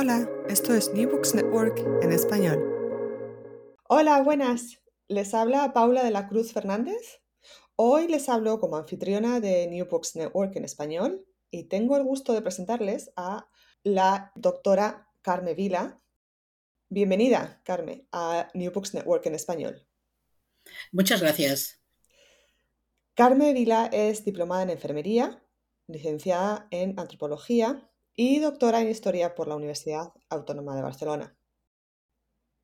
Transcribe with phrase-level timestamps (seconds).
[0.00, 2.62] Hola, esto es New Books Network en español.
[3.88, 4.78] Hola, buenas.
[5.08, 7.20] Les habla Paula de la Cruz Fernández.
[7.74, 12.32] Hoy les hablo como anfitriona de New Books Network en español y tengo el gusto
[12.32, 13.48] de presentarles a
[13.82, 16.00] la doctora Carme Vila.
[16.88, 19.84] Bienvenida, Carme, a New Books Network en español.
[20.92, 21.82] Muchas gracias.
[23.14, 25.42] Carme Vila es diplomada en enfermería,
[25.88, 27.87] licenciada en antropología
[28.20, 31.36] y doctora en historia por la Universidad Autónoma de Barcelona.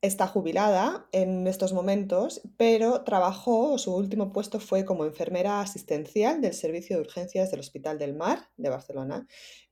[0.03, 6.55] Está jubilada en estos momentos, pero trabajó, su último puesto fue como enfermera asistencial del
[6.55, 9.29] Servicio de Urgencias del Hospital del Mar de Barcelona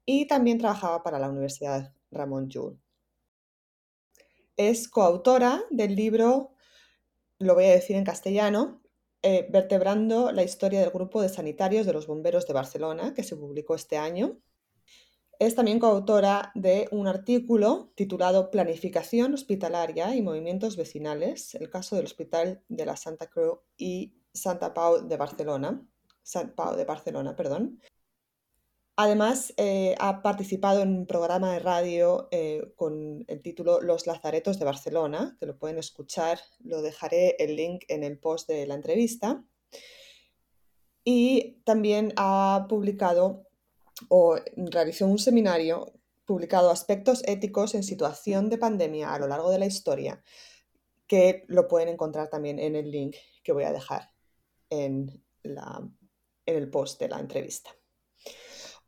[0.06, 2.80] y también trabajaba para la Universidad Ramón Llull.
[4.56, 6.54] Es coautora del libro,
[7.40, 8.80] lo voy a decir en castellano,
[9.24, 13.36] eh, Vertebrando la historia del grupo de sanitarios de los bomberos de Barcelona, que se
[13.36, 14.40] publicó este año.
[15.42, 22.04] Es también coautora de un artículo titulado Planificación hospitalaria y movimientos vecinales, el caso del
[22.04, 25.84] Hospital de la Santa Cruz y Santa Pau de Barcelona,
[26.22, 27.80] Sant Pau de Barcelona, perdón.
[28.94, 34.60] Además, eh, ha participado en un programa de radio eh, con el título Los Lazaretos
[34.60, 38.76] de Barcelona, que lo pueden escuchar, lo dejaré el link en el post de la
[38.76, 39.44] entrevista.
[41.02, 43.48] Y también ha publicado
[44.08, 45.92] o realizó un seminario
[46.24, 50.22] publicado Aspectos éticos en situación de pandemia a lo largo de la historia,
[51.06, 54.10] que lo pueden encontrar también en el link que voy a dejar
[54.70, 55.86] en, la,
[56.46, 57.70] en el post de la entrevista.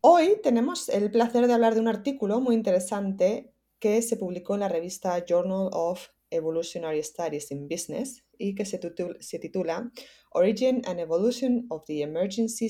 [0.00, 4.60] Hoy tenemos el placer de hablar de un artículo muy interesante que se publicó en
[4.60, 9.90] la revista Journal of Evolutionary Studies in Business y que se titula, se titula
[10.32, 12.68] Origin and Evolution of the Emergency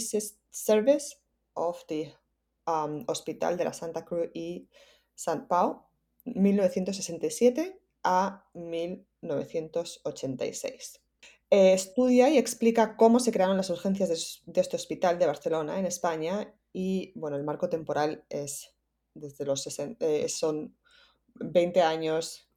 [0.50, 1.16] Service
[1.54, 2.12] of the
[2.66, 4.69] Hospital de la Santa Cruz y
[5.14, 5.86] Sant Pau,
[6.25, 11.00] 1967 a 1986.
[11.50, 15.86] Eh, estudia y explica cómo se crearon las urgencias de, este hospital de Barcelona, en
[15.86, 18.74] España, y bueno, el marco temporal es
[19.14, 20.76] desde los 60, eh, son
[21.34, 22.50] 20 años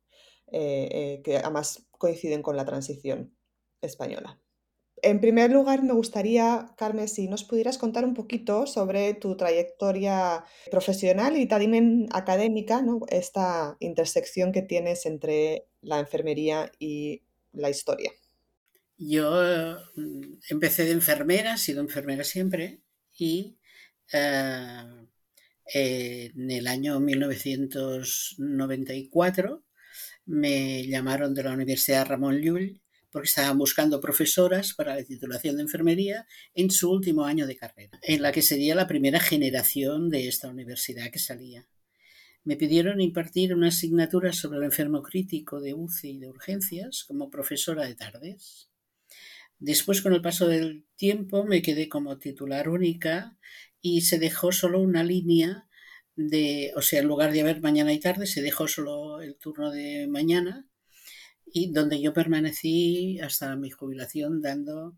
[0.52, 3.36] eh, que además coinciden con la transición
[3.82, 4.40] española.
[5.04, 10.44] En primer lugar, me gustaría, Carmen, si nos pudieras contar un poquito sobre tu trayectoria
[10.72, 13.02] profesional y también académica, ¿no?
[13.10, 17.22] esta intersección que tienes entre la enfermería y
[17.54, 18.12] la historia.
[18.98, 22.82] Yo mm, empecé de enfermera, he sido enfermera siempre,
[23.16, 23.60] y
[24.14, 24.84] eh,
[25.74, 29.64] en el año 1994
[30.26, 32.82] me llamaron de la Universidad Ramón Llull
[33.12, 38.00] porque estaban buscando profesoras para la titulación de enfermería en su último año de carrera,
[38.04, 41.68] en la que sería la primera generación de esta universidad que salía.
[42.44, 47.30] Me pidieron impartir una asignatura sobre el enfermo crítico de UCI y de urgencias como
[47.30, 48.70] profesora de tardes.
[49.60, 53.38] Después, con el paso del tiempo, me quedé como titular única
[53.82, 55.68] y se dejó solo una línea
[56.16, 59.72] de, o sea, en lugar de haber mañana y tarde, se dejó solo el turno
[59.72, 60.68] de mañana
[61.54, 64.96] y donde yo permanecí hasta mi jubilación dando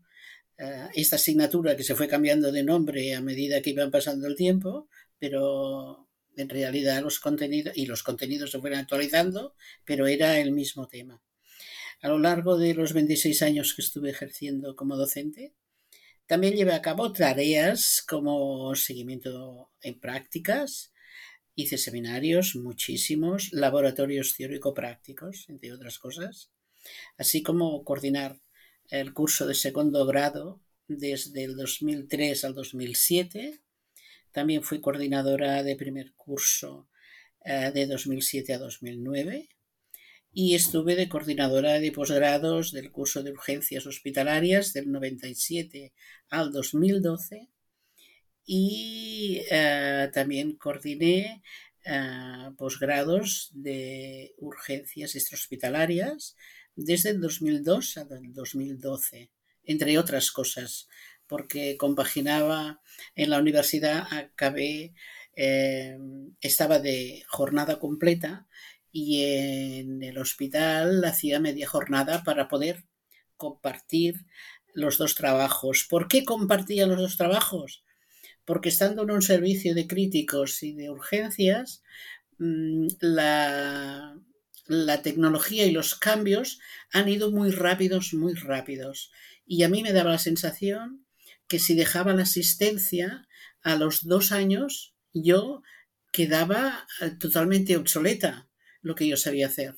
[0.58, 4.36] uh, esta asignatura que se fue cambiando de nombre a medida que iban pasando el
[4.36, 4.88] tiempo,
[5.18, 9.54] pero en realidad los contenidos y los contenidos se fueron actualizando,
[9.84, 11.22] pero era el mismo tema.
[12.02, 15.52] A lo largo de los 26 años que estuve ejerciendo como docente,
[16.26, 20.92] también llevé a cabo tareas como seguimiento en prácticas,
[21.60, 26.50] hice seminarios, muchísimos, laboratorios teórico-prácticos, entre otras cosas,
[27.16, 28.40] así como coordinar
[28.88, 33.60] el curso de segundo grado desde el 2003 al 2007.
[34.32, 36.88] También fui coordinadora de primer curso
[37.44, 39.48] eh, de 2007 a 2009
[40.32, 45.92] y estuve de coordinadora de posgrados del curso de urgencias hospitalarias del 97
[46.28, 47.48] al 2012
[48.52, 51.40] y eh, también coordiné
[51.84, 56.34] eh, posgrados de urgencias extrahospitalarias
[56.74, 59.30] desde el 2002 hasta el 2012,
[59.62, 60.88] entre otras cosas,
[61.28, 62.80] porque compaginaba
[63.14, 64.94] en la universidad, acabé,
[65.36, 65.96] eh,
[66.40, 68.48] estaba de jornada completa
[68.90, 72.82] y en el hospital hacía media jornada para poder
[73.36, 74.26] compartir
[74.74, 75.86] los dos trabajos.
[75.88, 77.84] ¿Por qué compartía los dos trabajos?
[78.44, 81.82] Porque estando en un servicio de críticos y de urgencias,
[82.38, 84.16] mm, la,
[84.66, 86.60] la tecnología y los cambios
[86.92, 89.10] han ido muy rápidos, muy rápidos.
[89.46, 91.06] Y a mí me daba la sensación
[91.48, 93.26] que si dejaba la asistencia
[93.62, 95.62] a los dos años, yo
[96.12, 98.48] quedaba eh, totalmente obsoleta
[98.82, 99.76] lo que yo sabía hacer.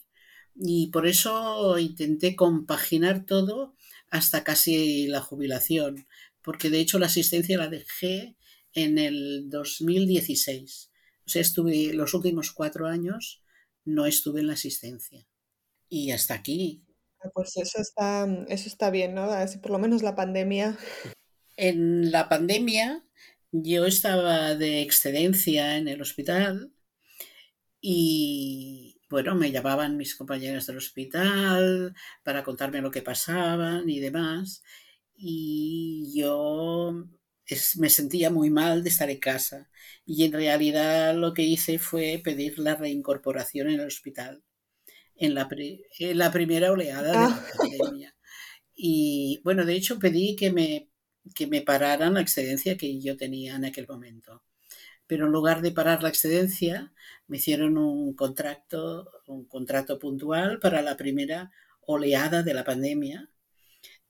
[0.54, 3.74] Y por eso intenté compaginar todo
[4.10, 6.06] hasta casi la jubilación,
[6.42, 8.36] porque de hecho la asistencia la dejé
[8.74, 10.90] en el 2016.
[11.26, 13.42] O sea, estuve los últimos cuatro años,
[13.84, 15.26] no estuve en la asistencia.
[15.88, 16.84] Y hasta aquí.
[17.20, 19.24] Ah, pues eso está, eso está bien, ¿no?
[19.24, 20.76] Así por lo menos la pandemia.
[21.56, 23.04] En la pandemia
[23.52, 26.72] yo estaba de excedencia en el hospital
[27.80, 34.62] y bueno, me llamaban mis compañeras del hospital para contarme lo que pasaban y demás.
[35.14, 37.04] Y yo
[37.76, 39.70] me sentía muy mal de estar en casa.
[40.06, 44.42] Y en realidad lo que hice fue pedir la reincorporación en el hospital,
[45.16, 45.48] en la,
[45.98, 47.46] la primera oleada de la ah.
[47.56, 48.16] pandemia.
[48.74, 50.90] Y bueno, de hecho pedí que me,
[51.34, 54.42] que me pararan la excedencia que yo tenía en aquel momento
[55.12, 56.90] pero en lugar de parar la excedencia,
[57.26, 61.50] me hicieron un contrato, un contrato puntual para la primera
[61.82, 63.28] oleada de la pandemia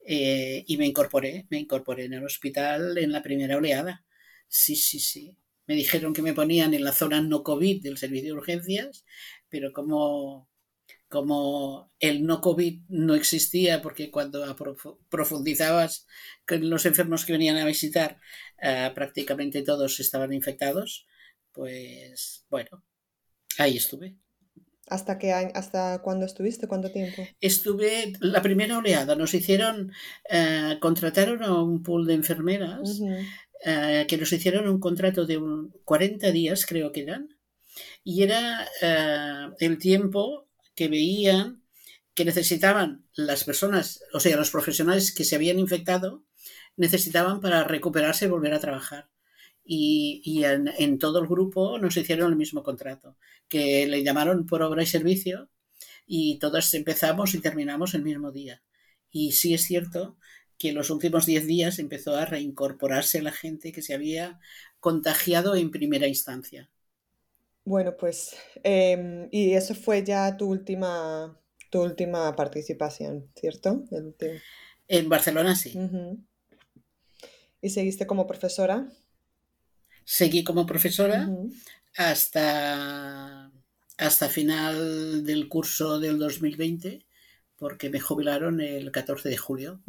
[0.05, 4.05] eh, y me incorporé, me incorporé en el hospital en la primera oleada.
[4.47, 5.37] Sí, sí, sí.
[5.67, 9.05] Me dijeron que me ponían en la zona no COVID del servicio de urgencias,
[9.49, 10.49] pero como
[11.13, 14.43] como el no COVID no existía, porque cuando
[15.09, 16.07] profundizabas
[16.47, 18.19] con los enfermos que venían a visitar,
[18.59, 21.05] eh, prácticamente todos estaban infectados,
[21.51, 22.83] pues bueno,
[23.59, 24.17] ahí estuve.
[24.87, 26.67] ¿Hasta qué hasta cuándo estuviste?
[26.67, 27.25] ¿Cuánto tiempo?
[27.39, 29.15] Estuve la primera oleada.
[29.15, 29.91] Nos hicieron,
[30.29, 32.99] eh, contrataron a un pool de enfermeras
[33.65, 35.41] eh, que nos hicieron un contrato de
[35.85, 37.29] 40 días, creo que eran,
[38.03, 38.67] y era
[39.59, 41.63] el tiempo que veían
[42.13, 46.23] que necesitaban las personas, o sea, los profesionales que se habían infectado,
[46.75, 49.09] necesitaban para recuperarse y volver a trabajar.
[49.65, 53.17] Y, en, todo el grupo nos hicieron el mismo contrato,
[53.47, 55.49] que le llamaron por obra y servicio
[56.05, 58.61] y todos empezamos y terminamos el mismo día.
[59.09, 60.17] Y sí es cierto
[60.57, 64.39] que en los últimos 10 días empezó a reincorporarse la gente que se había
[64.79, 66.69] contagiado en primera instancia.
[67.65, 71.39] Bueno, pues, em, y eso fue ya tu última,
[71.69, 73.85] tu última participación, ¿cierto?
[74.87, 75.73] En Barcelona sí.
[77.61, 78.91] ¿Y seguiste como profesora?
[80.05, 81.29] Seguí como profesora
[81.95, 83.51] hasta,
[83.97, 87.05] hasta final del curso del 2020,
[87.57, 89.81] porque me jubilaron el 14 de julio.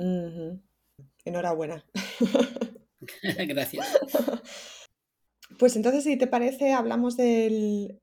[1.25, 1.85] Enhorabuena.
[3.49, 3.87] Gracias.
[5.59, 8.00] Pues entonces, si te parece, hablamos del,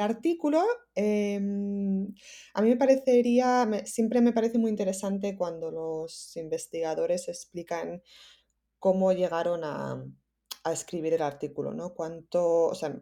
[0.00, 0.64] artículo.
[0.94, 2.08] Em,
[2.54, 8.02] a mí me parecería, siempre me parece muy interesante cuando los investigadores explican
[8.78, 10.04] cómo llegaron a,
[10.64, 11.94] escribir el artículo, ¿no?
[11.94, 12.94] Cuánto, o sea,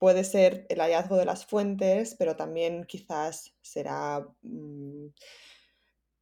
[0.00, 5.08] puede ser el hallazgo de las fuentes, pero también quizás será mm,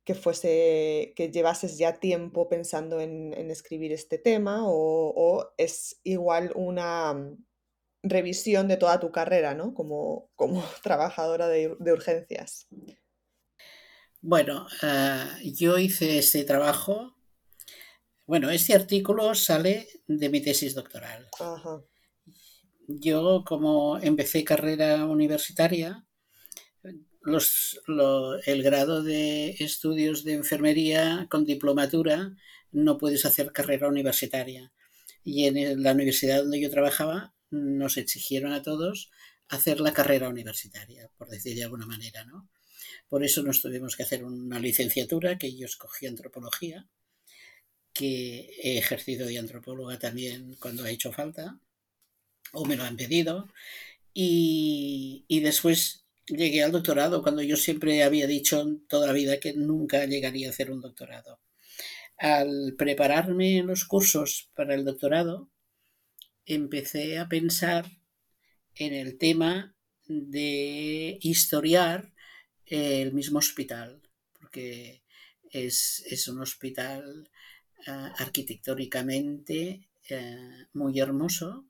[0.04, 7.14] que fuese, que llevases ya tiempo pensando en, escribir este tema o, es igual una
[7.14, 7.44] mm,
[8.02, 9.74] revisión de toda tu carrera, ¿no?
[9.74, 12.66] Como, como trabajadora de, urgencias.
[14.20, 17.17] Bueno, ah, yo hice este trabajo.
[18.28, 21.26] Bueno, este artículo sale de mi tesis doctoral.
[22.87, 26.04] yo como empecé carrera universitaria,
[27.23, 27.80] los,
[28.44, 32.37] el grado de estudios de enfermería con diplomatura
[32.70, 34.75] no puedes hacer carrera universitaria.
[35.25, 39.11] Y en la universidad donde yo trabajaba nos exigieron a todos
[39.49, 42.50] hacer la carrera universitaria, por decir de alguna manera, ¿no?
[43.08, 46.90] Por eso nos tuvimos que hacer una licenciatura, que yo escogí antropología,
[47.98, 51.58] que he ejercido de antropóloga también cuando ha hecho falta,
[52.52, 53.48] o me lo han pedido,
[54.14, 60.06] y, después llegué al doctorado, cuando yo siempre había dicho toda la vida que nunca
[60.06, 61.40] llegaría a hacer un doctorado.
[62.16, 65.50] Al prepararme los cursos para el doctorado,
[66.46, 67.86] empecé a pensar
[68.76, 69.74] en el tema
[70.06, 72.12] de historiar
[72.66, 74.02] el mismo hospital,
[74.38, 75.02] porque
[75.50, 77.28] es, un hospital
[77.87, 81.66] ah, arquitectónicamente eh, muy hermoso.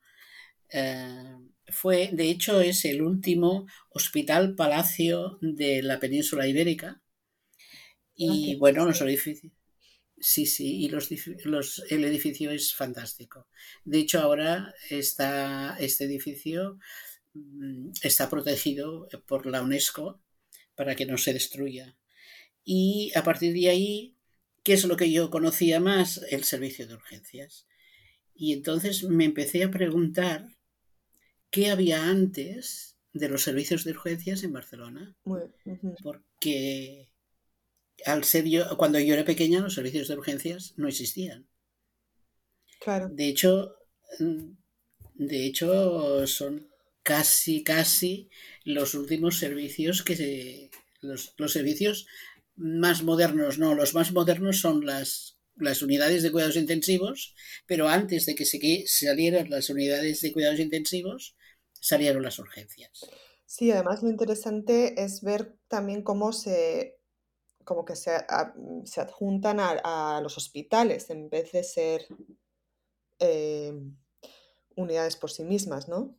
[0.70, 1.36] Eh,
[1.66, 7.02] fue, de hecho, es el último hospital palacio de la península ibérica.
[8.14, 9.52] Y bueno, los edificios.
[10.20, 13.46] Sí, sí, y los, el edificio es fantástico.
[13.84, 16.78] De hecho, ahora está, este edificio
[17.34, 20.20] mm, está protegido por la UNESCO
[20.74, 21.96] para que no se destruya.
[22.64, 24.17] Y a partir de ahí,
[24.68, 26.20] ¿qué es lo que yo conocía más?
[26.28, 27.66] El servicio de urgencias.
[28.34, 30.46] Y entonces me empecé a preguntar
[31.50, 35.16] qué había antes de los servicios de urgencias en Barcelona.
[36.02, 37.08] Porque
[38.04, 41.48] al ser yo, cuando yo era pequeña, los servicios de urgencias no existían.
[42.78, 43.08] Claro.
[43.08, 43.74] De hecho,
[44.18, 44.50] mm,
[45.14, 46.68] de hecho, son
[47.02, 48.28] casi, casi
[48.64, 50.70] los últimos servicios que se.
[51.00, 52.06] Los, servicios
[52.58, 57.34] más modernos, no, los más modernos son las, las unidades de cuidados intensivos,
[57.66, 61.36] pero antes de que se salieran las unidades de cuidados intensivos,
[61.72, 63.06] salieron las urgencias.
[63.46, 66.96] Sí, además lo interesante es ver también cómo se
[67.64, 68.12] como que se,
[68.84, 72.06] se adjuntan a, los hospitales en vez de ser
[73.18, 73.74] eh,
[74.74, 76.18] unidades por sí mismas, ¿no?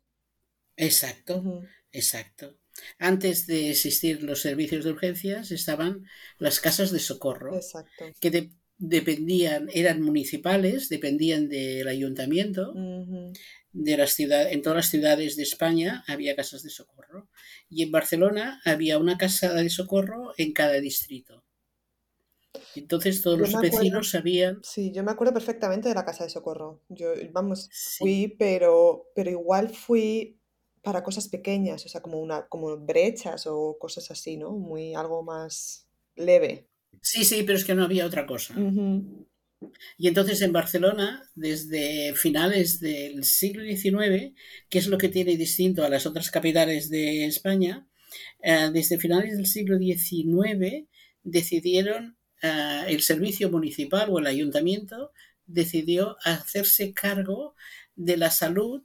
[0.77, 2.55] Exacto, exacto.
[2.97, 6.05] Antes de existir los servicios de urgencias estaban
[6.37, 8.05] las casas de socorro, exacto.
[8.19, 12.73] que dependían, eran municipales, dependían del ayuntamiento,
[13.71, 17.29] de las ciudades, en todas las ciudades de España había casas de socorro.
[17.69, 21.43] Y en Barcelona había una casa de socorro en cada distrito.
[22.75, 24.59] Entonces todos los vecinos sabían.
[24.63, 26.81] Sí, yo me acuerdo perfectamente de la casa de socorro.
[26.89, 30.38] Yo, vamos, fui, pero, pero igual fui
[30.81, 34.51] para cosas pequeñas, o sea, como una, como brechas o cosas así, ¿no?
[34.51, 36.67] Muy algo más leve.
[37.01, 38.55] Sí, sí, pero es que no había otra cosa.
[39.97, 44.33] Y entonces en Barcelona, desde finales del siglo XIX,
[44.69, 47.87] que es lo que tiene distinto a las otras capitales de España,
[48.41, 50.87] eh, desde finales del siglo XIX
[51.23, 55.11] decidieron, eh, el servicio municipal o el ayuntamiento
[55.45, 57.55] decidió hacerse cargo
[57.95, 58.83] de la salud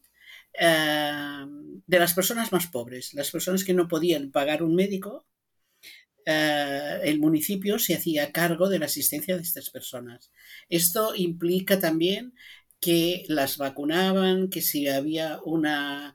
[0.58, 1.46] eh,
[1.87, 5.26] de las personas más pobres, las personas que no podían pagar un médico,
[6.26, 10.30] eh, el municipio se hacía cargo de la asistencia de estas personas.
[10.68, 12.34] Esto implica también
[12.80, 16.14] que las vacunaban, que si había una,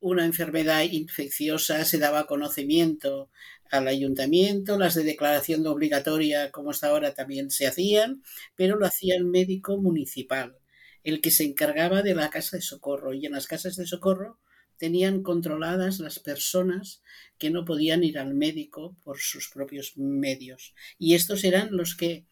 [0.00, 3.30] una enfermedad infecciosa se daba conocimiento
[3.70, 8.22] al ayuntamiento, las de declaración de obligatoria como hasta ahora también se hacían,
[8.56, 10.56] pero lo hacía el médico municipal
[11.04, 14.40] el que se encargaba de la casa de socorro y en las casas de socorro
[14.78, 17.02] tenían controladas las personas
[17.38, 20.74] que no podían ir al médico por sus propios medios.
[20.98, 22.26] Y estos eran los que,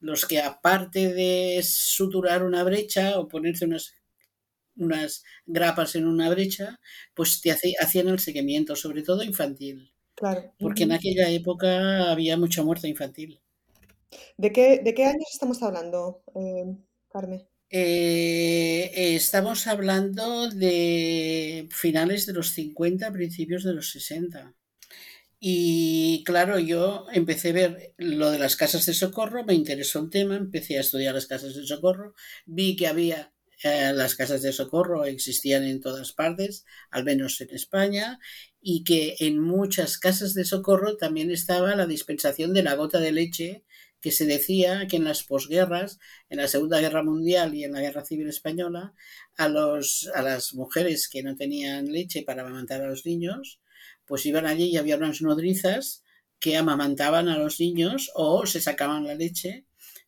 [0.00, 3.94] los que aparte de suturar una brecha o ponerse unas,
[4.76, 6.80] unas grapas en una brecha,
[7.14, 9.92] pues te hacían el seguimiento, sobre todo infantil.
[10.14, 10.54] Claro.
[10.58, 13.40] Porque en aquella época había mucha muerte infantil.
[14.36, 16.76] ¿De qué, de qué años estamos hablando, eh,
[17.10, 17.46] Carmen?
[17.74, 24.54] Eh, estamos hablando de finales de los 50, principios de los 60.
[25.40, 30.10] Y claro, yo empecé a ver lo de las casas de socorro, me interesó el
[30.10, 32.14] tema, empecé a estudiar las casas de socorro,
[32.44, 33.32] vi que había
[33.64, 38.18] eh, las casas de socorro, existían en todas partes, al menos en España,
[38.60, 43.12] y que en muchas casas de socorro también estaba la dispensación de la gota de
[43.12, 43.64] leche
[44.02, 47.80] que se decía que en las posguerras, en la Segunda Guerra Mundial y en la
[47.80, 48.94] Guerra Civil Española,
[49.36, 53.60] a, los, a las mujeres que no tenían leche para amamantar a los niños,
[54.06, 56.04] pues iban allí y había unas nodrizas
[56.40, 59.66] que amamantaban a los niños o se sacaban la leche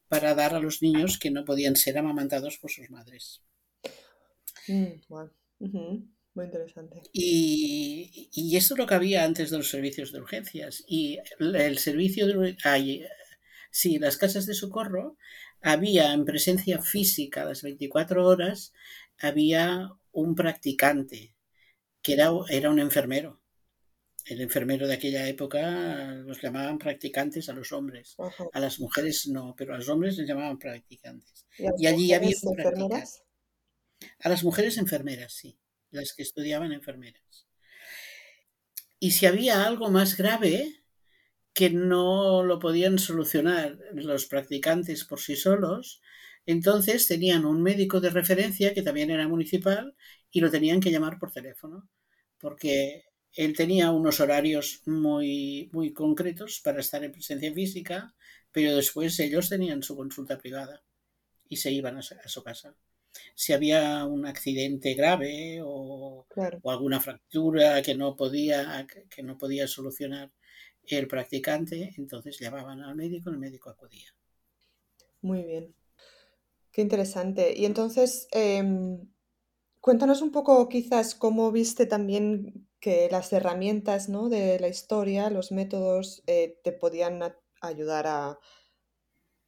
[0.09, 3.43] para dar a los niños que no podían ser amamantados por sus madres.
[4.69, 5.01] Mm,
[6.35, 7.01] Muy interesante.
[7.13, 10.85] Y, y esto lo que había antes de los servicios de urgencias.
[10.87, 12.57] Y el servicio de...
[12.65, 13.05] Ay,
[13.75, 15.19] sí, las casas de socorro
[15.61, 18.73] había en presencia física a las 24 horas,
[19.19, 21.35] había un practicante
[22.01, 23.41] que era, era un enfermero.
[24.27, 28.15] El enfermero de aquella época los llamaban practicantes a los hombres.
[28.19, 28.45] Ajá.
[28.53, 31.45] A las mujeres no, pero a los hombres les llamaban practicantes.
[31.77, 33.25] ¿Y allí había un enfermeras?
[34.21, 35.59] A las mujeres enfermeras, sí,
[35.91, 37.49] las que estudiaban enfermeras.
[39.01, 40.84] Y si había algo más grave
[41.55, 46.03] que no lo podían solucionar los practicantes por sí solos,
[46.47, 49.95] entonces tenían un médico de referencia que también era municipal
[50.31, 51.89] y lo tenían que llamar por teléfono,
[52.39, 58.15] porque él tenía unos horarios muy, muy concretos para estar en presencia física,
[58.53, 60.83] pero después ellos tenían su consulta privada
[61.49, 62.77] y se iban a su- casa
[63.35, 66.63] si había un accidente grave o, Claro.
[66.63, 70.29] o alguna fractura que no podía que no podía solucionar
[70.89, 74.15] el practicante, entonces llamaban al médico el médico acudía.
[75.23, 75.75] Muy bien.
[76.73, 77.55] Qué interesante.
[77.57, 79.09] Y entonces, em,
[79.81, 84.29] cuéntanos un poco quizás cómo viste también que las herramientas, ¿no?
[84.29, 87.23] de la historia, los métodos, eh, te podían
[87.63, 88.39] ayudar a,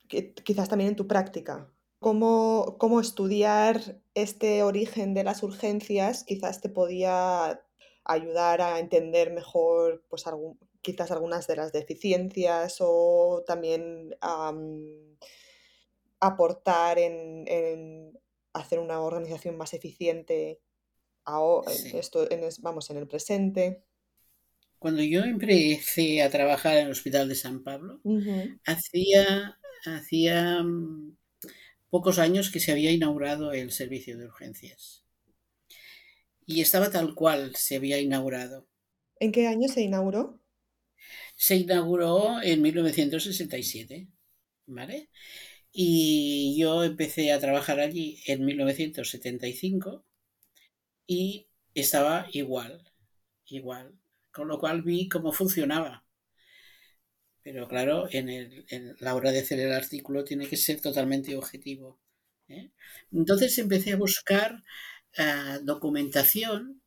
[0.09, 1.71] quizás también en tu práctica.
[1.99, 7.61] Cómo, cómo estudiar este origen de las urgencias quizás te podía
[8.05, 15.17] ayudar a entender mejor, pues, algún- quizás algunas de las deficiencias o también am,
[16.21, 18.19] aportar en, en
[18.53, 20.61] hacer una organización más eficiente
[21.27, 23.85] aho- en esto, en vamos, en el presente.
[24.79, 28.03] Cuando yo empecé a trabajar en el Hospital de San Pablo,
[28.65, 31.17] hacía, hacía mm,
[31.91, 35.05] pocos años que se había inaugurado el servicio de urgencias.
[36.47, 38.67] Y estaba tal cual se había inaugurado.
[39.21, 40.41] ¿En qué año se inauguró?
[41.37, 44.09] Se inauguró en 1967,
[44.67, 45.11] ¿vale?
[45.73, 50.05] Y yo empecé a trabajar allí en 1975
[51.07, 52.83] y estaba igual,
[53.47, 53.95] igual.
[54.33, 56.05] Con lo cual vi cómo funcionaba.
[57.43, 61.37] Pero claro, en, el, en la hora de hacer el artículo tiene que ser totalmente
[61.37, 62.01] objetivo.
[62.49, 62.71] ¿eh?
[63.13, 64.63] Entonces empecé a buscar
[65.19, 66.83] ah, documentación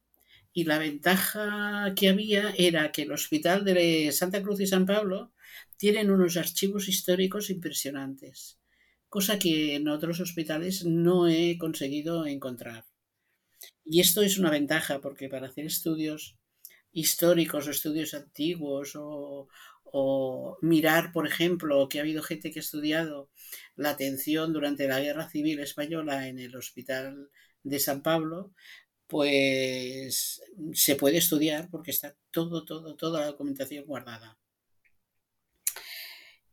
[0.53, 5.31] y la ventaja que había era que el Hospital de Santa Cruz y San Pablo
[5.77, 8.59] tienen unos archivos históricos impresionantes,
[9.07, 12.85] cosa que en otros hospitales no he conseguido encontrar.
[13.85, 16.38] Y esto es una ventaja porque para hacer estudios
[16.91, 19.47] históricos o estudios antiguos o,
[19.83, 23.29] o mirar, por ejemplo, que ha habido gente que ha estudiado
[23.75, 27.29] la atención durante la Guerra Civil Española en el Hospital
[27.63, 28.53] de San Pablo,
[29.09, 30.41] pues
[30.73, 34.37] se puede estudiar porque está todo, todo, toda la documentación guardada.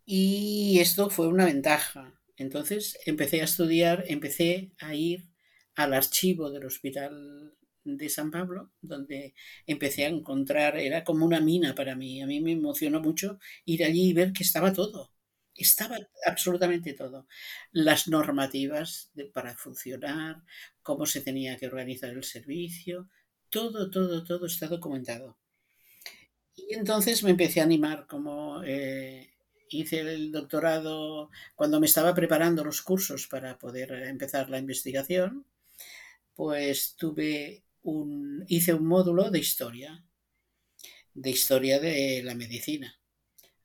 [0.07, 2.15] Y esto fue una ventaja.
[2.37, 5.29] Entonces empecé a estudiar, empecé a ir
[5.75, 9.35] al archivo del Hospital de San Pablo, donde
[9.67, 12.23] empecé a encontrar, era como una mina para mí.
[12.23, 15.16] A mí me emocionó mucho ir allí y ver que estaba todo.
[15.57, 17.27] Estaba absolutamente todo.
[17.73, 20.43] Las normativas para funcionar,
[20.83, 23.09] cómo se tenía que organizar el servicio,
[23.51, 25.39] todo, todo, todo está documentado.
[26.55, 29.31] Y entonces me empecé a animar, como eh,
[29.69, 35.47] hice el doctorado, cuando me estaba preparando los cursos para poder empezar la investigación,
[36.35, 40.05] pues tuve un, hice un módulo de historia,
[41.15, 42.99] de historia de la medicina.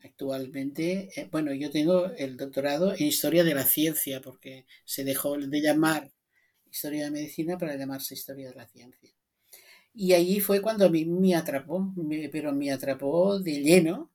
[0.03, 5.37] Actualmente, eh, bueno, yo tengo el doctorado en historia de la ciencia, porque se dejó
[5.37, 6.11] de llamar
[6.71, 9.11] historia de medicina para llamarse historia de la ciencia.
[9.93, 14.11] Y allí fue cuando a mí me atrapó, me, pero me atrapó de lleno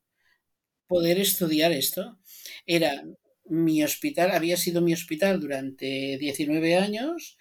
[0.89, 2.19] poder estudiar esto.
[2.67, 3.05] Era
[3.47, 7.39] mi hospital, había sido mi hospital durante 19 años.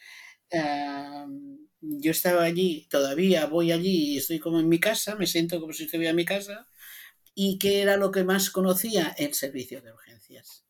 [1.81, 5.73] Yo estaba allí, todavía voy allí y estoy como en mi casa, me siento como
[5.73, 6.67] si estuviera en mi casa.
[7.35, 9.13] ¿Y qué era lo que más conocía?
[9.17, 10.65] El servicio de urgencias.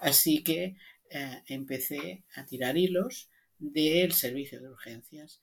[0.00, 0.76] Así que
[1.10, 5.40] eh, empecé a tirar hilos del servicio de urgencias.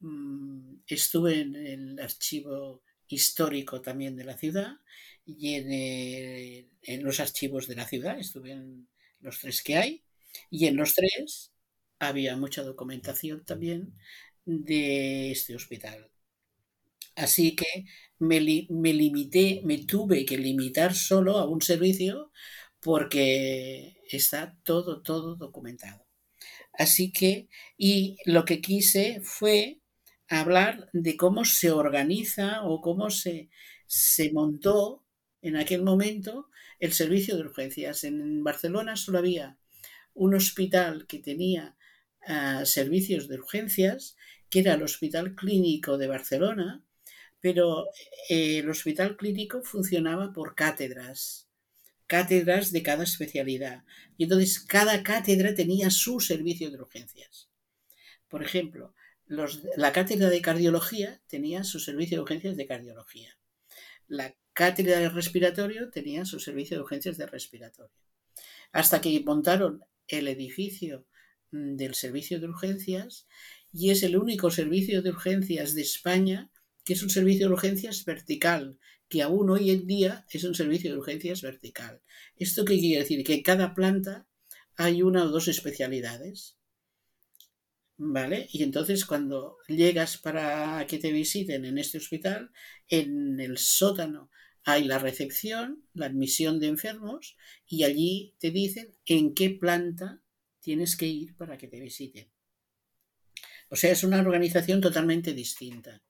[0.00, 4.78] Mm, estuve en el archivo histórico también de la ciudad
[5.26, 8.88] y en, en, los archivos de la ciudad, estuve en
[9.20, 10.04] los tres que hay,
[10.50, 11.52] y en los tres
[11.98, 13.94] había mucha documentación también
[14.44, 16.10] de este hospital.
[17.16, 17.86] Así que
[18.18, 22.32] me, li me, limité, me tuve que limitar solo a un servicio
[22.80, 26.06] porque está todo, todo documentado.
[26.72, 27.48] Así que,
[27.78, 29.80] y lo que quise fue
[30.28, 33.50] hablar de cómo se organiza o cómo se,
[33.86, 35.04] se montó
[35.42, 36.48] en aquel momento
[36.80, 38.04] el servicio de urgencias.
[38.04, 39.58] En Barcelona solo había
[40.14, 41.76] un hospital que tenía
[42.26, 44.16] ah, servicios de urgencias,
[44.48, 46.84] que era el Hospital Clínico de Barcelona,
[47.44, 47.90] pero
[48.30, 51.46] eh, el Hospital Clínico funcionaba por cátedras,
[52.06, 53.84] cátedras de cada especialidad.
[54.16, 57.50] Y entonces cada cátedra tenía su servicio de urgencias.
[58.28, 58.94] Por ejemplo,
[59.26, 63.36] la cátedra de cardiología tenía su servicio de urgencias de cardiología.
[64.08, 67.92] La cátedra de respiratorio tenía su servicio de urgencias de respiratorio.
[68.72, 71.04] Hasta que montaron el edificio
[71.50, 73.26] mm, del servicio de urgencias
[73.70, 76.50] y es el único servicio de urgencias de España
[76.84, 80.90] que es un servicio de urgencias vertical, que aún hoy en día es un servicio
[80.90, 82.02] de urgencias vertical.
[82.36, 83.24] ¿Esto qué quiere decir?
[83.24, 84.26] Que en cada planta
[84.76, 86.56] hay una o dos especialidades.
[87.96, 88.48] ¿Vale?
[88.52, 92.50] Y entonces cuando llegas para que te visiten en este hospital,
[92.88, 94.30] en el sótano
[94.64, 100.22] hay la recepción, la admisión de enfermos y allí te dicen en qué planta
[100.60, 102.28] tienes que ir para que te visiten.
[103.68, 106.02] O sea, es una organización totalmente distinta.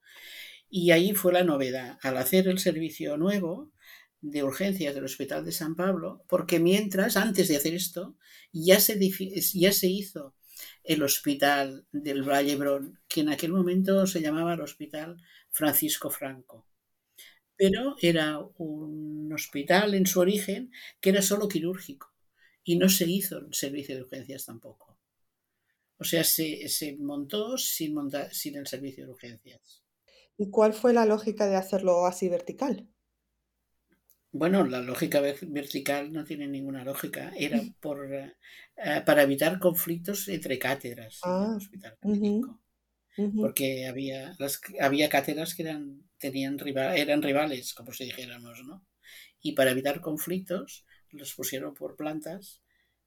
[0.75, 3.71] Y ahí fue la novedad, al hacer el servicio nuevo
[4.19, 8.17] de urgencias del Hospital de San Pablo, porque mientras, antes de hacer esto,
[8.51, 8.99] ya se,
[9.53, 10.35] ya se hizo
[10.83, 15.17] el Hospital del Vallebrón, que en aquel momento se llamaba el Hospital
[15.49, 16.67] Francisco Franco
[17.57, 22.13] pero era un hospital en su origen que era solo quirúrgico
[22.63, 24.97] y no se hizo el servicio de urgencias tampoco.
[25.97, 27.97] O sea, se, montó sin,
[28.55, 29.84] el servicio de urgencias.
[30.37, 32.87] ¿Y cuál fue la lógica de hacerlo así vertical?
[34.31, 37.31] Bueno, la lógica vertical no tiene ninguna lógica.
[37.37, 38.33] Era por, eh,
[39.05, 42.61] para evitar conflictos entre cátedras en el ah, hospital clínico.
[43.37, 46.57] Porque había, las, había cátedras que eran tenían
[46.95, 48.85] eran rivales, como si dijéramos, ¿no?
[49.41, 52.61] Y para evitar conflictos, los pusieron por plantas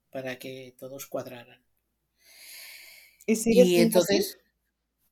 [0.09, 1.63] para que todos cuadraran.
[3.25, 4.39] Y, sigue entonces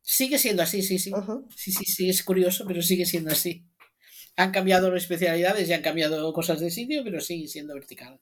[0.08, 1.12] sigue siendo así, sí, sí.
[1.56, 3.66] Sí, sí, sí, es curioso, pero sigue siendo así.
[4.38, 8.20] Han cambiado especialidades y han cambiado cosas de sitio, pero sigue siendo vertical.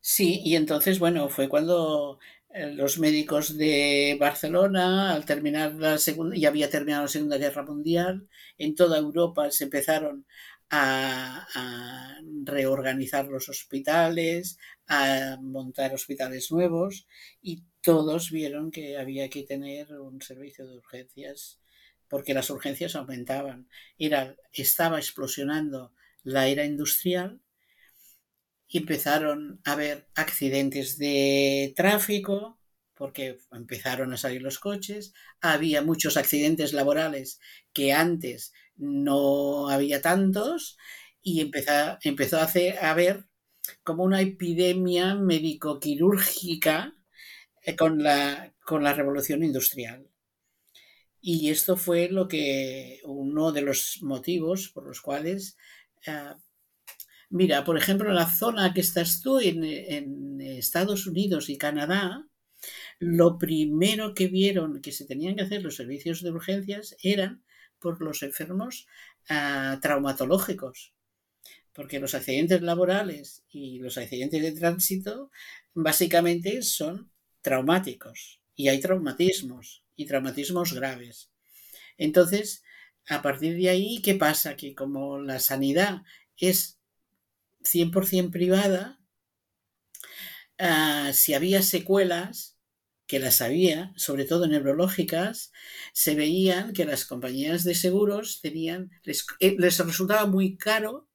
[0.00, 6.36] Sí, y entonces, bueno, fue cuando eh, los médicos de Barcelona, al terminar la segunda,
[6.36, 10.26] ya había terminado la Segunda Guerra Mundial, en toda Europa se empezaron
[10.70, 17.06] a, reorganizar los hospitales, a montar hospitales nuevos
[17.42, 21.58] y todos vieron que había que tener un servicio de urgencias
[22.06, 23.66] porque las urgencias aumentaban.
[23.96, 27.40] Era, estaba explosionando la era industrial
[28.66, 32.60] y empezaron a haber accidentes de tráfico,
[32.92, 37.40] porque empezaron a salir los coches, había muchos accidentes laborales
[37.72, 40.76] que antes no había tantos
[41.22, 43.24] y empezó, empezó a, hacer, a haber
[43.82, 46.97] como una epidemia médico-quirúrgica
[47.76, 50.06] con la, con la revolución industrial.
[51.20, 55.56] Y esto fue lo que uno de los motivos por los cuales
[56.06, 56.34] eh,
[57.30, 62.26] Mira, por ejemplo, en la zona que estás tú, en, Estados Unidos y Canadá,
[62.98, 67.44] lo primero que vieron que se tenían que hacer los servicios de urgencias eran
[67.78, 68.86] por los enfermos
[69.28, 70.94] ah, traumatológicos,
[71.74, 75.30] porque los accidentes laborales y los accidentes de tránsito
[75.74, 77.10] básicamente son
[77.42, 81.30] traumáticos y hay traumatismos y traumatismos graves.
[81.96, 82.62] Entonces,
[83.08, 84.56] a partir de ahí, ¿qué pasa?
[84.56, 86.02] Que como la sanidad
[86.36, 86.78] es
[87.62, 89.00] 100% privada,
[90.58, 92.58] ah, si había secuelas,
[93.08, 95.50] que las había, sobre todo neurológicas,
[95.94, 101.08] se veían que las compañías de seguros tenían, les, eh, resultaba muy caro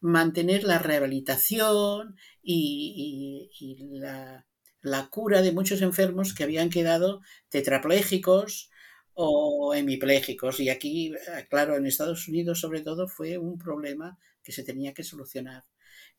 [0.00, 3.50] mantener la rehabilitación y,
[3.92, 4.46] la,
[4.82, 8.70] la, cura de muchos enfermos que habían quedado tetraplégicos
[9.14, 10.60] o hemiplégicos.
[10.60, 14.92] Y aquí, ah, claro, en Estados Unidos sobre todo fue un problema que se tenía
[14.94, 15.64] que solucionar.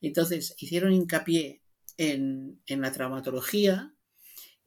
[0.00, 1.62] Entonces hicieron hincapié
[1.96, 3.94] en, la traumatología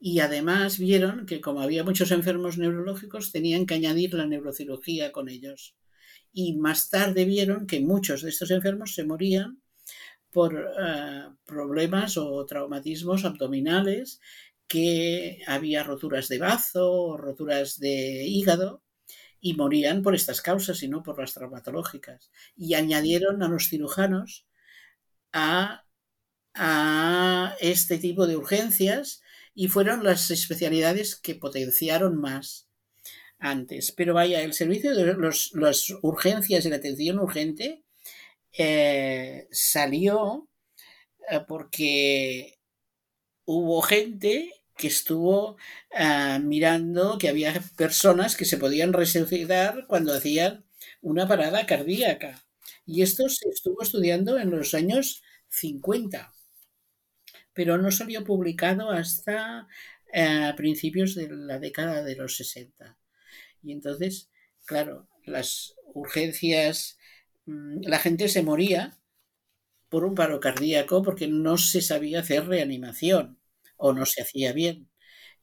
[0.00, 5.28] y además vieron que como había muchos enfermos neurológicos tenían que añadir la neurocirugía con
[5.28, 5.76] ellos.
[6.32, 9.60] Y más tarde vieron que muchos de estos enfermos se morían
[10.30, 14.20] por eh, problemas o traumatismos abdominales,
[14.68, 18.82] que había roturas de bazo o roturas de hígado
[19.40, 22.30] y morían por estas causas y no por las traumatológicas.
[22.56, 24.46] Y añadieron a los cirujanos
[25.32, 25.84] a,
[27.60, 29.22] este tipo de urgencias
[29.54, 32.68] y fueron las especialidades que potenciaron más
[33.38, 33.92] antes.
[33.92, 37.84] Pero vaya, el servicio de los, las urgencias y la atención urgente
[38.52, 40.48] eh, salió
[41.30, 42.58] eh, porque
[43.44, 45.56] hubo gente que estuvo
[45.92, 50.64] uh, mirando que había personas que se podían resucitar cuando hacían
[51.02, 52.44] una parada cardíaca.
[52.86, 56.32] Y esto se estuvo estudiando en los años 50,
[57.52, 59.66] pero no salió publicado hasta
[60.56, 62.96] principios de la década de los 60.
[63.62, 64.30] Y entonces,
[64.64, 66.97] claro, las urgencias,
[67.48, 68.98] la gente se moría
[69.88, 73.38] por un paro cardíaco porque no se sabía hacer reanimación
[73.76, 74.90] o no se hacía bien.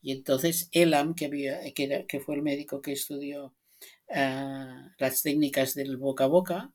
[0.02, 3.56] Y entonces Elam, que, había, que, que fue el médico que estudió
[4.10, 6.74] uh, las técnicas del boca a boca,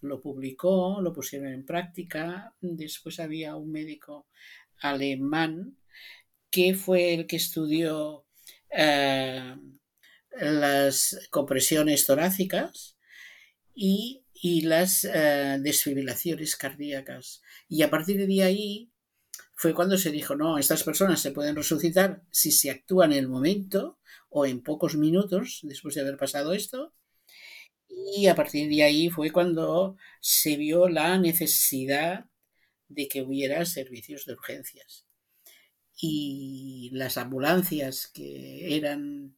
[0.00, 2.54] lo publicó, lo pusieron en práctica.
[2.60, 4.26] Después había un médico
[4.80, 5.76] alemán
[6.50, 8.24] que fue el que estudió
[8.72, 9.60] uh,
[10.40, 12.96] las compresiones torácicas
[13.74, 17.42] y, y las uh, desfibrilaciones cardíacas.
[17.68, 18.90] Y a partir de ahí
[19.54, 23.28] fue cuando se dijo, no, estas personas se pueden resucitar si se actúa en el
[23.28, 23.98] momento
[24.30, 26.94] o en pocos minutos después de haber pasado esto.
[27.88, 32.26] Y a partir de ahí fue cuando se vio la necesidad
[32.88, 35.06] de que hubiera servicios de urgencias.
[36.00, 39.36] Y las ambulancias que eran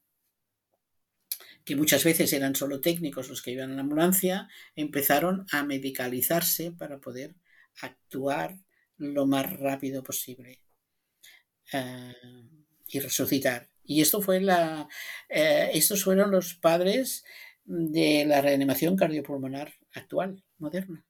[1.65, 6.73] que muchas veces eran solo técnicos los que iban en la ambulancia, empezaron a medicalizarse
[6.73, 7.35] para poder
[7.81, 8.59] actuar
[8.97, 10.61] lo más rápido posible
[11.73, 12.49] uh,
[12.89, 13.69] y resucitar.
[13.85, 14.89] Y esto fue la,
[15.31, 17.25] uh, estos fueron los padres
[17.65, 21.05] de la reanimación cardiopulmonar actual, moderna,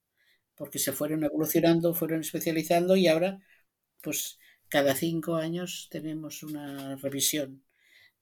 [0.55, 3.41] porque se fueron evolucionando, fueron especializando y ahora,
[4.03, 4.39] pues
[4.69, 7.63] cada cinco años tenemos una revisión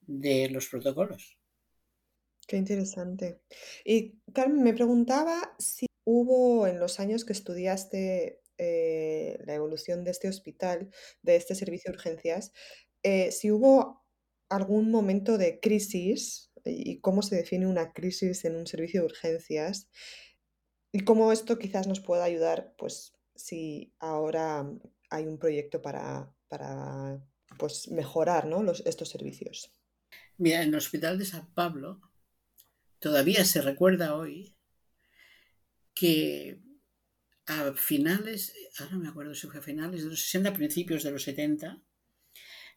[0.00, 1.39] de los protocolos.
[2.50, 3.40] Qué interesante.
[3.84, 10.10] Y Carmen, me preguntaba si hubo en los años que estudiaste eh, la evolución de
[10.10, 10.90] este hospital,
[11.22, 12.52] de este servicio de urgencias,
[13.04, 14.04] eh, si hubo
[14.48, 19.88] algún momento de crisis y cómo se define una crisis en un servicio de urgencias
[20.90, 24.68] y cómo esto quizás nos pueda ayudar, pues si ahora
[25.08, 27.24] hay un proyecto para, para
[27.60, 28.68] pues, mejorar ¿no?
[28.72, 29.72] Estos servicios.
[30.36, 32.09] Mira, en el Hospital de San Pablo
[33.00, 34.54] todavía se recuerda hoy
[35.94, 36.60] que
[37.46, 41.24] a finales, ahora me acuerdo si fue a finales de los 60, principios de los
[41.24, 41.82] 70,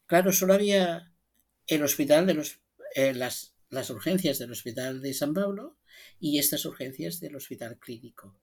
[0.08, 1.14] claro, solo había
[1.68, 2.60] el hospital de los,
[2.96, 5.78] eh, las, las urgencias del hospital de San Pablo
[6.20, 8.36] y estas urgencias del hospital clínico.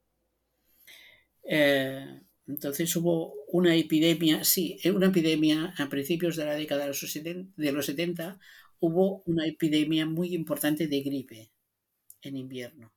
[1.43, 7.01] Eh, entonces hubo una epidemia, sí, una epidemia a principios de la década de los
[7.01, 8.39] 70, de los 70
[8.81, 11.51] hubo una epidemia muy importante de gripe
[12.23, 12.93] en invierno.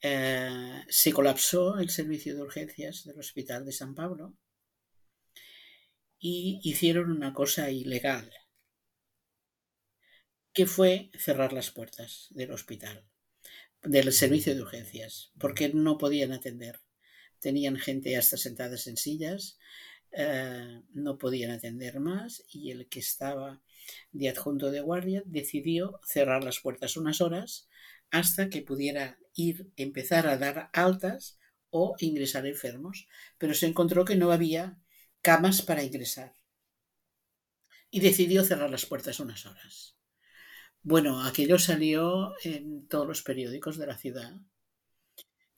[0.00, 4.36] Eh, se colapsó el servicio de urgencias del Hospital de San Pablo
[6.18, 8.30] y hicieron una cosa ilegal,
[10.52, 13.04] que fue cerrar las puertas del hospital,
[13.82, 16.80] del servicio de urgencias, porque no podían atender.
[17.40, 19.58] Tenían gente hasta sentadas en sillas,
[20.12, 23.60] eh, no podían atender más y el que estaba
[24.12, 27.68] de adjunto de guardia decidió cerrar las puertas unas horas
[28.10, 31.38] hasta que pudiera ir, empezar a dar altas
[31.70, 34.78] o ingresar enfermos, pero se encontró que no había
[35.22, 36.34] camas para ingresar
[37.90, 39.96] y decidió cerrar las puertas unas horas.
[40.82, 44.36] Bueno, aquello salió en todos los periódicos de la ciudad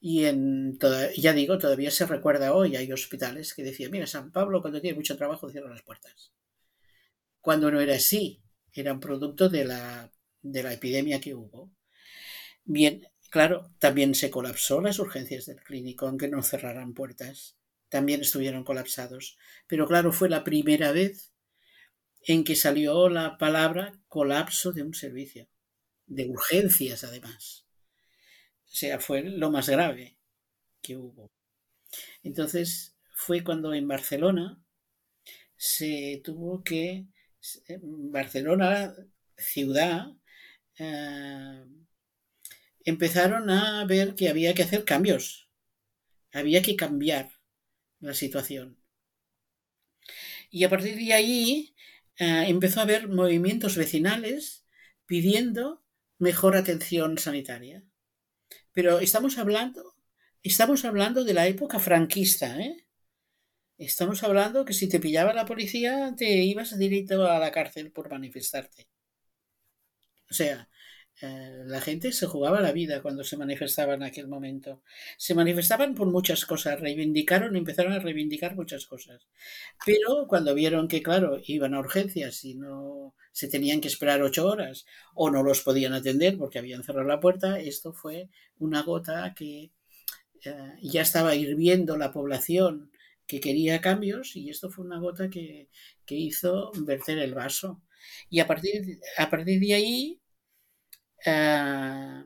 [0.01, 4.31] y en toda, ya digo, todavía se recuerda hoy, hay hospitales que decían, mira, San
[4.33, 6.33] Pablo cuando tiene mucho trabajo cierra las puertas.
[7.41, 11.73] Cuando no era así, era un producto de la, de la epidemia que hubo.
[12.69, 17.57] Bien, claro, también se colapsó las urgencias del clínico, aunque no cerraran puertas.
[17.89, 19.39] También estuvieron colapsados.
[19.67, 21.33] Pero claro, fue la primera vez
[22.27, 25.49] en que salió la palabra colapso de un servicio,
[26.07, 27.67] de urgencias además.
[28.71, 30.17] O sea, fue lo más grave
[30.83, 31.31] que hubo.
[32.23, 34.61] Entonces fue cuando en Barcelona
[35.57, 37.07] se tuvo que,
[37.83, 38.95] Barcelona,
[39.37, 40.13] ciudad,
[40.79, 41.65] eh,
[42.89, 45.49] empezaron a ver que había que hacer cambios,
[46.33, 47.31] había que cambiar
[48.01, 48.79] la situación.
[50.51, 51.75] Y a partir de ahí
[52.17, 54.65] eh, empezó a haber movimientos vecinales
[55.07, 55.85] pidiendo
[56.19, 57.85] mejor atención sanitaria.
[58.73, 59.95] Pero estamos hablando,
[60.43, 62.87] estamos hablando de la época franquista, ¿eh?
[63.77, 68.11] Estamos hablando que si te pillaba la policía te ibas directo a la cárcel por
[68.11, 68.89] manifestarte.
[70.31, 70.69] O sea,
[71.21, 74.83] eh, la gente se jugaba la vida cuando se manifestaba en aquel momento.
[75.17, 79.27] Se manifestaban por muchas cosas, reivindicaron, empezaron a reivindicar muchas cosas.
[79.85, 84.47] Pero cuando vieron que, claro, iban a urgencias y no se tenían que esperar ocho
[84.47, 88.29] horas o no los podían atender porque habían cerrado la puerta, esto fue
[88.59, 89.73] una gota que
[90.45, 92.93] eh, ya estaba hirviendo la población
[93.27, 95.69] que quería cambios y esto fue una gota que,
[96.07, 97.83] que hizo verter el vaso.
[98.31, 100.21] Y a partir, a partir de ahí
[101.25, 102.23] eh,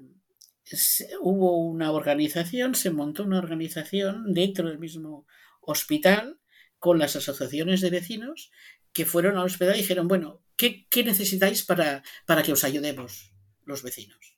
[1.21, 5.27] hubo una organización, se montó una organización dentro del mismo
[5.61, 6.39] hospital
[6.79, 8.51] con las asociaciones de vecinos
[8.93, 13.33] que fueron al hospital y dijeron, bueno, ¿qué, necesitáis para, para que os ayudemos
[13.65, 14.32] los vecinos?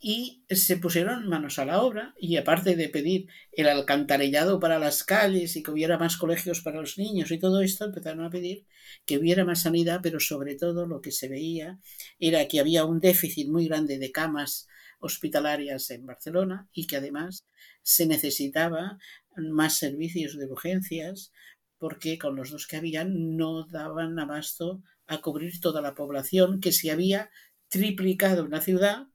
[0.00, 5.02] Y se pusieron manos a la obra y aparte de pedir el alcantarillado para las
[5.02, 8.64] calles y que hubiera más colegios para los niños y todo esto, empezaron a pedir
[9.06, 11.80] que hubiera más sanidad, pero sobre todo lo que se veía
[12.20, 14.68] era que había un déficit muy grande de camas
[15.00, 17.44] hospitalarias en Barcelona y que además
[17.82, 18.98] se necesitaba
[19.36, 21.32] más servicios de urgencias
[21.78, 26.72] porque con los dos que habían no daban abasto a cubrir toda la población que
[26.72, 27.30] se había
[27.68, 29.06] triplicado en la ciudad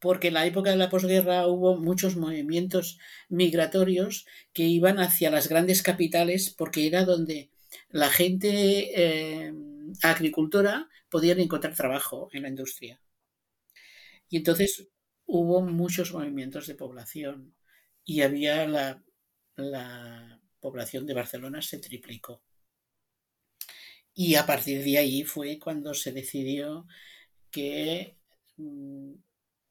[0.00, 5.48] porque en la época de la posguerra hubo muchos movimientos migratorios que iban hacia las
[5.48, 7.50] grandes capitales porque era donde
[7.90, 9.52] la gente eh,
[10.02, 13.00] agricultora podían encontrar trabajo en la industria.
[14.28, 14.88] Y entonces
[15.26, 17.54] hubo muchos movimientos de población
[18.04, 19.02] y había la,
[19.56, 22.42] la población de Barcelona se triplicó.
[24.14, 26.86] Y a partir de ahí fue cuando se decidió
[27.50, 28.16] que
[28.56, 29.12] mm,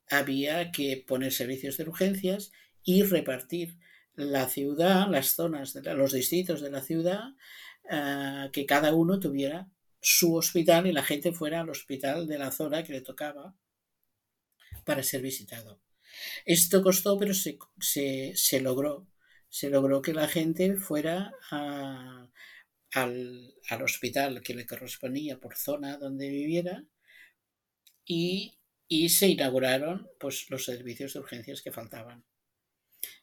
[0.10, 2.52] había que poner servicios de urgencias
[2.84, 3.78] y repartir
[4.16, 7.22] la ciudad, las zonas, los distritos de la ciudad,
[7.90, 9.70] eh, que cada uno tuviera
[10.02, 13.56] su hospital y la gente fuera al hospital de la zona que le tocaba
[14.86, 15.82] para ser visitado.
[16.46, 17.58] Esto costó, pero se,
[18.36, 19.08] se, logró.
[19.50, 22.32] Se logró que la gente fuera al,
[23.70, 26.86] al hospital que le correspondía por zona donde viviera
[28.06, 28.57] y
[28.88, 32.24] y se inauguraron pues, los servicios de urgencias que faltaban.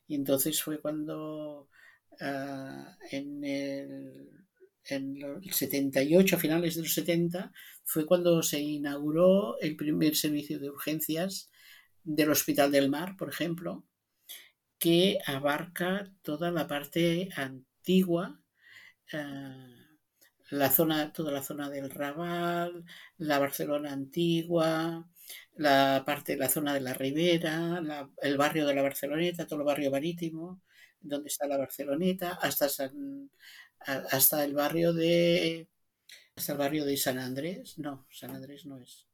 [0.06, 1.68] Y entonces fue cuando
[2.20, 4.30] ah, en, el,
[4.84, 7.52] en el 78, a finales de los 70,
[7.84, 11.50] fue cuando se inauguró el primer servicio de urgencias
[12.02, 13.84] del Hospital del Mar, por ejemplo,
[14.78, 18.38] que abarca toda la parte antigua.
[19.12, 19.70] Ah,
[20.50, 22.84] la zona, toda la zona del Raval,
[23.16, 25.08] la Barcelona antigua,
[25.56, 27.82] la parte, la zona de la Ribera,
[28.22, 30.62] el barrio de la Barceloneta, todo el barrio marítimo,
[31.00, 32.66] donde está la Barceloneta, hasta
[33.86, 35.68] hasta el barrio de
[36.36, 39.06] hasta el barrio de San Andrés, no, San Andrés no es.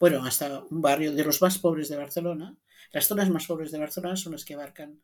[0.00, 2.56] Bueno, hasta un barrio de los más pobres de Barcelona.
[2.92, 5.00] Las zonas más pobres de Barcelona son las que abarcan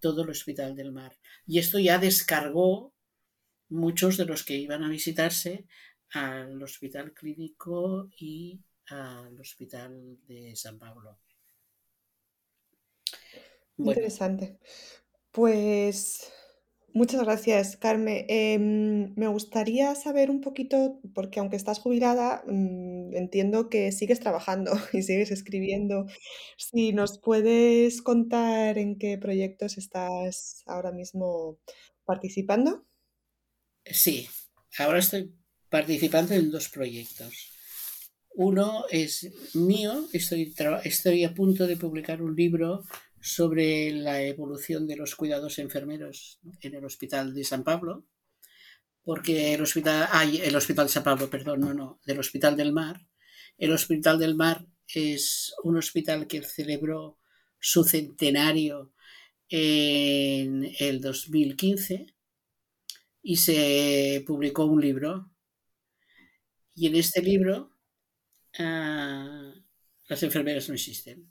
[0.00, 1.16] todo el Hospital del Mar.
[1.46, 2.92] Y esto ya descargó
[3.68, 5.66] muchos de los que iban a visitarse
[6.10, 11.18] al Hospital Clínico y al Hospital de San Pablo.
[13.78, 14.58] Interesante.
[15.32, 16.32] Pues
[16.92, 18.24] muchas gracias, Carmen.
[18.28, 24.72] Em, me gustaría saber un poquito, porque aunque estás jubilada, mm, entiendo que sigues trabajando
[24.92, 26.06] y sigues escribiendo.
[26.56, 31.58] Si nos puedes contar en qué proyectos estás ahora mismo
[32.04, 32.86] participando.
[33.84, 34.28] Sí,
[34.78, 35.34] ahora estoy
[35.68, 37.53] participando en dos proyectos.
[38.36, 42.82] Uno es mío, estoy, estoy a punto de publicar un libro
[43.20, 48.04] sobre la evolución de los cuidados enfermeros en el Hospital de San Pablo,
[49.04, 53.06] porque el hospital, el Hospital de San Pablo, perdón, no, no, del Hospital del Mar.
[53.56, 57.20] El Hospital del Mar es un hospital que celebró
[57.60, 58.92] su centenario
[59.48, 62.06] en el 2015
[63.22, 65.30] y se publicó un libro.
[66.74, 67.73] Y en este libro
[68.58, 69.52] Ah,
[70.08, 71.28] las enfermeras no existen.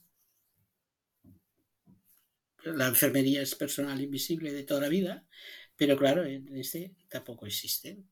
[2.65, 5.25] La enfermería es personal invisible de toda la vida,
[5.75, 8.09] pero claro, en este tampoco existen.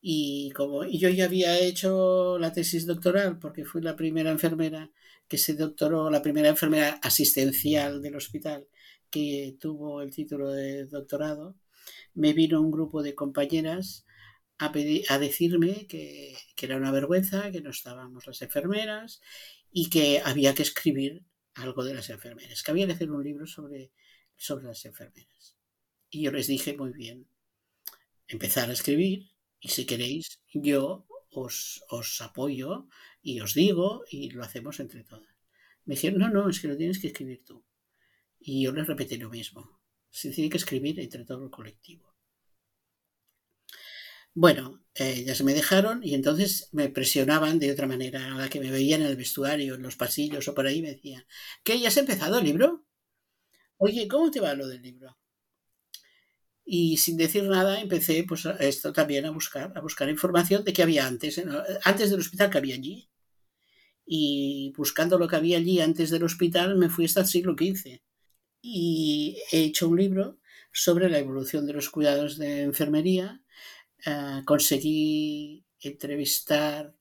[0.00, 4.90] Y como yo ya había hecho la tesis doctoral, porque fui la primera enfermera
[5.28, 8.66] que se doctoró, la primera enfermera asistencial del hospital
[9.10, 11.56] que tuvo el título de doctorado,
[12.14, 14.06] me vino un grupo de compañeras
[14.58, 19.20] a, decirme que, era una vergüenza, que no estábamos las enfermeras
[19.72, 21.24] y que había que escribir
[21.54, 23.92] algo de las enfermeras, que había que hacer un libro sobre,
[24.36, 25.56] sobre las enfermeras.
[26.10, 27.26] Y yo les dije, muy bien,
[28.28, 32.88] empezar a escribir y si queréis, yo os, os apoyo
[33.22, 35.34] y os digo y lo hacemos entre todas.
[35.84, 37.64] Me dijeron, no, no, es que lo tienes que escribir tú.
[38.38, 39.80] Y yo les repetí lo mismo.
[40.10, 42.11] Se tiene que escribir entre todo el colectivo.
[44.34, 48.48] Bueno, eh, ya se me dejaron y entonces me presionaban de otra manera, a la
[48.50, 51.24] que me veían en el vestuario, en los pasillos o por ahí, me decían,
[51.64, 51.78] ¿qué?
[51.80, 52.84] ¿Ya has empezado el libro?
[53.78, 55.18] Oye, ¿cómo te va lo del libro?
[56.64, 60.82] Y sin decir nada empecé pues esto también a buscar, a buscar información de qué
[60.82, 61.40] había antes,
[61.84, 63.08] antes del hospital que había allí.
[64.06, 68.02] Y buscando lo que había allí antes del hospital me fui hasta el siglo XV.
[68.62, 70.38] Y he hecho un libro
[70.72, 73.42] sobre la evolución de los cuidados de enfermería.
[74.06, 76.94] Eh, conseguí entrevistar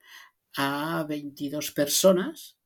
[0.56, 2.58] a 22 personas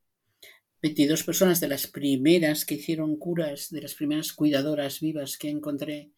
[0.85, 6.11] 22 personas de las primeras que hicieron curas, de las primeras cuidadoras vivas que encontré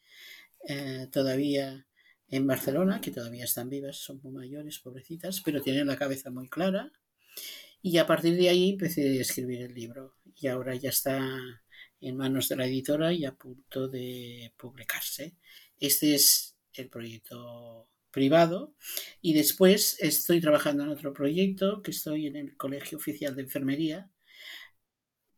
[0.68, 1.88] eh, todavía
[2.28, 6.49] en Barcelona, que todavía están vivas, son muy mayores, pobrecitas, pero tienen la cabeza muy
[6.49, 6.91] clara.
[7.82, 10.15] Y a partir de ahí empecé a escribir el libro.
[10.36, 11.18] Y ahora ya está
[12.01, 15.38] en manos de la editora y a punto de publicarse.
[15.80, 17.88] Este es el proyecto
[18.18, 18.74] privado
[19.22, 24.09] y después estoy trabajando en otro proyecto que estoy en el Colegio Oficial de Enfermería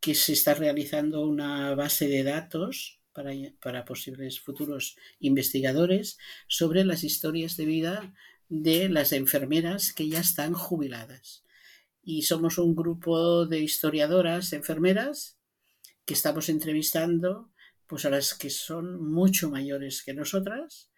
[0.00, 6.16] que se está realizando una base de datos para, posibles futuros investigadores
[6.48, 8.14] sobre las historias de vida
[8.48, 11.44] de las enfermeras que ya están jubiladas.
[12.02, 15.38] Y somos un grupo de historiadoras enfermeras
[16.06, 17.52] que estamos entrevistando
[17.86, 20.89] pues a las que son mucho mayores que nosotras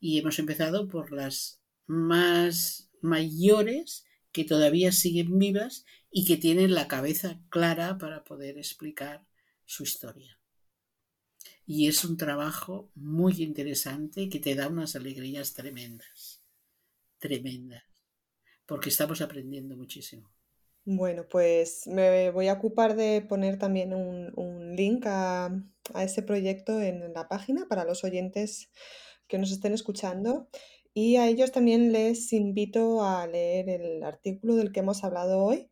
[0.00, 6.88] y hemos empezado por las más mayores que todavía siguen vivas y que tienen la
[6.88, 9.24] cabeza clara para poder explicar
[9.64, 10.40] su historia
[11.72, 16.42] y es un trabajo muy interesante que te da unas alegrías tremendas,
[17.20, 17.84] tremendas,
[18.66, 20.32] porque estamos aprendiendo muchísimo.
[20.84, 25.62] Bueno, pues me voy a ocupar de poner también un, link a,
[25.94, 28.68] ese proyecto en la página para los oyentes
[29.30, 30.48] que nos estén escuchando.
[30.92, 35.70] Y a ellos también les invito a leer el artículo del que hemos hablado hoy,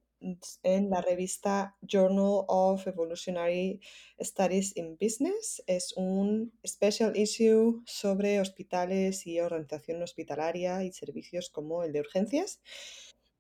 [0.63, 3.81] en la revista Journal of Evolutionary
[4.21, 5.63] Studies in Business.
[5.67, 12.61] Es un special issue sobre hospitales y organización hospitalaria y servicios como el de urgencias.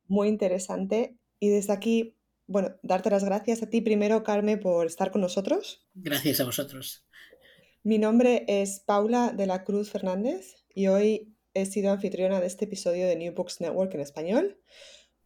[0.06, 1.16] Muy interesante.
[1.40, 2.16] Y desde aquí,
[2.46, 5.86] bueno, darte las gracias a ti primero, Carmen, por estar con nosotros.
[5.94, 7.07] Gracias a vosotros.
[7.84, 12.64] Mi nombre es Paula de la Cruz Fernández y hoy he sido anfitriona de este
[12.64, 14.60] episodio de New Books Network en español.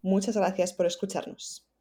[0.03, 1.72] Muchas gracias por escucharnos.